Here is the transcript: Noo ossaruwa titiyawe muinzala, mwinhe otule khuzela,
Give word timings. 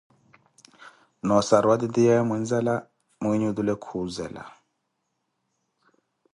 Noo 1.25 1.37
ossaruwa 1.41 1.75
titiyawe 1.81 2.23
muinzala, 2.29 2.73
mwinhe 3.21 3.47
otule 3.51 3.73
khuzela, 3.83 4.43